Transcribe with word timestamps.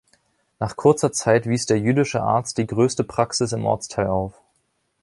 Nach 0.57 0.77
kurzer 0.77 1.11
Zeit 1.11 1.45
wies 1.47 1.67
der 1.67 1.77
jüdische 1.79 2.23
Arzt 2.23 2.57
die 2.57 2.65
größte 2.65 3.03
Praxis 3.03 3.51
im 3.51 3.67
Ortsteil 3.67 4.07
auf. 4.07 4.33